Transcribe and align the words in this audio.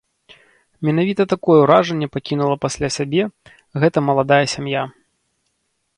Менавіта 0.87 1.25
такое 1.33 1.57
ўражанне 1.63 2.07
пакінула 2.15 2.55
пасля 2.65 2.87
сябе 2.97 3.23
гэта 3.85 3.97
маладая 4.11 4.43
сям'я. 4.55 4.83